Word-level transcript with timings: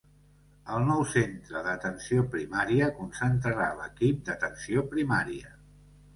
El 0.77 0.85
nou 0.85 1.03
centre 1.11 1.61
d'atenció 1.67 2.23
primària 2.37 2.89
concentrarà 3.01 3.69
l'Equip 3.83 4.27
d'Atenció 4.33 4.89
Primària. 4.97 5.55